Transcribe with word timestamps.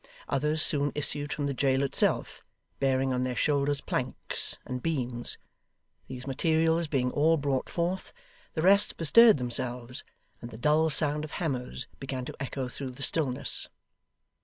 Others 0.29 0.63
soon 0.63 0.91
issued 0.95 1.31
from 1.31 1.45
the 1.45 1.53
jail 1.53 1.83
itself, 1.83 2.43
bearing 2.79 3.13
on 3.13 3.21
their 3.21 3.35
shoulders 3.35 3.81
planks 3.81 4.57
and 4.65 4.81
beams: 4.81 5.37
these 6.07 6.25
materials 6.25 6.87
being 6.87 7.11
all 7.11 7.37
brought 7.37 7.69
forth, 7.69 8.11
the 8.55 8.63
rest 8.63 8.97
bestirred 8.97 9.37
themselves, 9.37 10.03
and 10.41 10.49
the 10.49 10.57
dull 10.57 10.89
sound 10.89 11.23
of 11.23 11.33
hammers 11.33 11.85
began 11.99 12.25
to 12.25 12.35
echo 12.41 12.67
through 12.67 12.89
the 12.89 13.03
stillness. 13.03 13.69